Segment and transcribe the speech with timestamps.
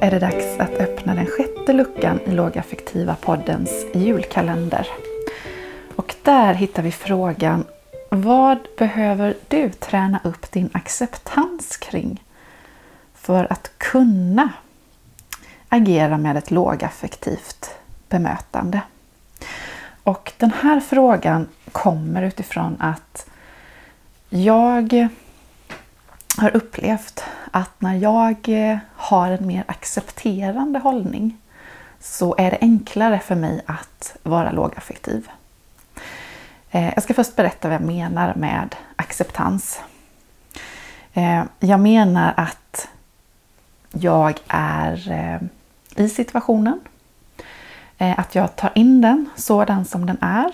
[0.00, 4.86] är det dags att öppna den sjätte luckan i Lågaffektiva poddens julkalender.
[5.96, 7.64] Och där hittar vi frågan
[8.10, 12.24] Vad behöver du träna upp din acceptans kring
[13.14, 14.48] för att kunna
[15.68, 17.70] agera med ett lågaffektivt
[18.08, 18.80] bemötande?
[20.02, 23.26] Och den här frågan kommer utifrån att
[24.28, 25.08] jag
[26.38, 31.36] har upplevt att när jag eh, har en mer accepterande hållning
[32.00, 35.28] så är det enklare för mig att vara lågaffektiv.
[36.70, 39.80] Eh, jag ska först berätta vad jag menar med acceptans.
[41.12, 42.88] Eh, jag menar att
[43.90, 45.40] jag är
[45.96, 46.80] i situationen,
[47.98, 50.52] att jag tar in den sådan som den är,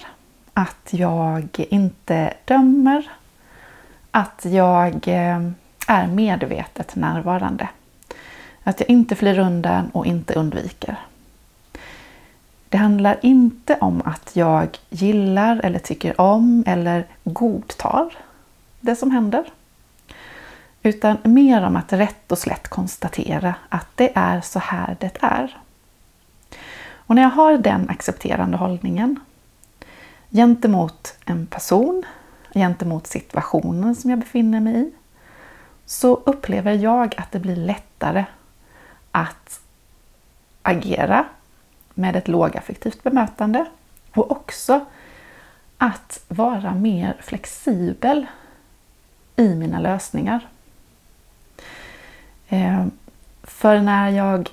[0.55, 3.11] att jag inte dömer,
[4.11, 5.09] att jag
[5.87, 7.69] är medvetet närvarande.
[8.63, 10.97] Att jag inte flyr undan och inte undviker.
[12.69, 18.13] Det handlar inte om att jag gillar eller tycker om eller godtar
[18.81, 19.45] det som händer.
[20.83, 25.57] Utan mer om att rätt och slätt konstatera att det är så här det är.
[27.07, 29.21] Och när jag har den accepterande hållningen
[30.31, 32.03] gentemot en person,
[32.55, 34.91] gentemot situationen som jag befinner mig i,
[35.87, 38.25] så upplever jag att det blir lättare
[39.11, 39.61] att
[40.63, 41.25] agera
[41.95, 43.67] med ett lågaffektivt bemötande
[44.15, 44.85] och också
[45.79, 48.27] att vara mer flexibel
[49.37, 50.47] i mina lösningar.
[52.49, 52.87] Eh,
[53.43, 54.51] för när jag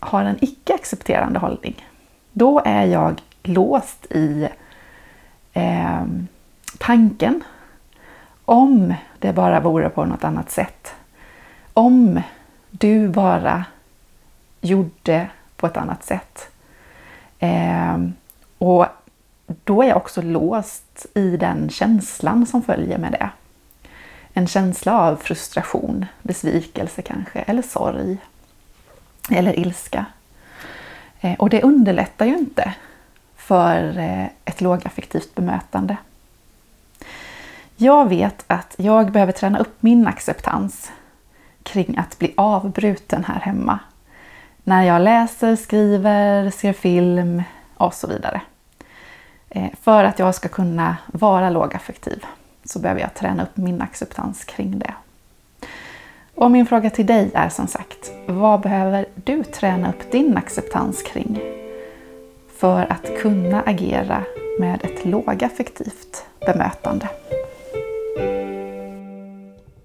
[0.00, 1.86] har en icke-accepterande hållning,
[2.32, 4.48] då är jag låst i
[5.52, 6.04] eh,
[6.78, 7.44] tanken
[8.46, 10.94] om det bara vore på något annat sätt.
[11.72, 12.20] Om
[12.70, 13.64] du bara
[14.60, 16.48] gjorde på ett annat sätt.
[17.38, 17.98] Eh,
[18.58, 18.86] och
[19.64, 23.30] då är jag också låst i den känslan som följer med det.
[24.32, 28.18] En känsla av frustration, besvikelse kanske, eller sorg.
[29.30, 30.06] Eller ilska.
[31.20, 32.74] Eh, och det underlättar ju inte
[33.36, 35.96] för eh, ett lågaffektivt bemötande.
[37.78, 40.92] Jag vet att jag behöver träna upp min acceptans
[41.62, 43.78] kring att bli avbruten här hemma.
[44.64, 47.42] När jag läser, skriver, ser film
[47.76, 48.40] och så vidare.
[49.48, 52.24] Eh, för att jag ska kunna vara lågaffektiv
[52.64, 54.94] så behöver jag träna upp min acceptans kring det.
[56.34, 61.02] Och min fråga till dig är som sagt, vad behöver du träna upp din acceptans
[61.02, 61.40] kring
[62.58, 64.22] för att kunna agera
[64.60, 67.08] med ett lågaffektivt bemötande?